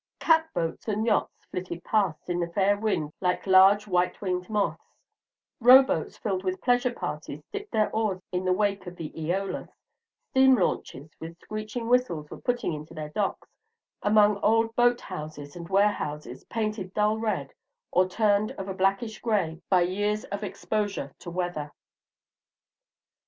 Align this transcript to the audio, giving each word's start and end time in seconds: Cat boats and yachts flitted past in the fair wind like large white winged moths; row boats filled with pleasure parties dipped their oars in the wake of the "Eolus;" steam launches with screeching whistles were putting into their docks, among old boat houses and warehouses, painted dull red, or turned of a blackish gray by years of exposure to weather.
Cat 0.17 0.49
boats 0.51 0.87
and 0.87 1.05
yachts 1.05 1.45
flitted 1.51 1.83
past 1.83 2.27
in 2.27 2.39
the 2.39 2.47
fair 2.47 2.75
wind 2.75 3.13
like 3.21 3.45
large 3.45 3.85
white 3.85 4.19
winged 4.19 4.49
moths; 4.49 4.97
row 5.59 5.83
boats 5.83 6.17
filled 6.17 6.43
with 6.43 6.59
pleasure 6.59 6.91
parties 6.91 7.43
dipped 7.51 7.71
their 7.71 7.95
oars 7.95 8.19
in 8.31 8.43
the 8.43 8.51
wake 8.51 8.87
of 8.87 8.95
the 8.95 9.11
"Eolus;" 9.15 9.69
steam 10.31 10.55
launches 10.55 11.11
with 11.19 11.37
screeching 11.39 11.87
whistles 11.87 12.31
were 12.31 12.41
putting 12.41 12.73
into 12.73 12.95
their 12.95 13.09
docks, 13.09 13.55
among 14.01 14.37
old 14.41 14.75
boat 14.75 15.01
houses 15.01 15.55
and 15.55 15.69
warehouses, 15.69 16.43
painted 16.45 16.95
dull 16.95 17.19
red, 17.19 17.53
or 17.91 18.09
turned 18.09 18.49
of 18.53 18.67
a 18.67 18.73
blackish 18.73 19.21
gray 19.21 19.61
by 19.69 19.81
years 19.81 20.23
of 20.23 20.43
exposure 20.43 21.13
to 21.19 21.29
weather. 21.29 21.71